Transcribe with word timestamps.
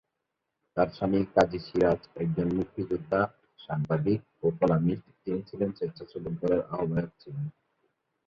তার 0.77 0.89
স্বামী 0.89 1.19
কাজী 1.35 1.59
সিরাজ 1.59 2.01
একজন 2.15 2.47
মুক্তিযোদ্ধা, 2.57 3.21
সাংবাদিক 3.59 4.21
ও 4.43 4.45
কলামিস্ট 4.59 5.05
যিনি 5.23 5.41
স্বেচ্ছাসেবক 5.77 6.33
দলের 6.41 6.61
আহ্বায়ক 6.73 7.11
ছিলেন। 7.21 7.45